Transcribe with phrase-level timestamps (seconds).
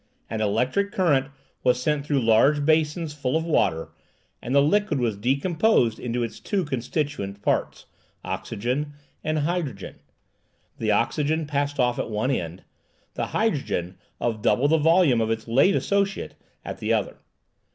[0.31, 1.27] An electric current
[1.63, 3.89] was sent through large basins full of water,
[4.41, 7.85] and the liquid was decomposed into its two constituent parts,
[8.25, 8.93] oxygen
[9.23, 9.99] and hydrogen.
[10.79, 12.63] The oxygen passed off at one end;
[13.13, 16.33] the hydrogen, of double the volume of its late associate,
[16.65, 17.19] at the other.